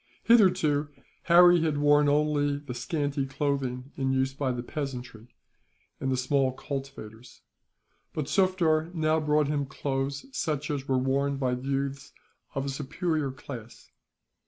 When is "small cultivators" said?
6.17-7.41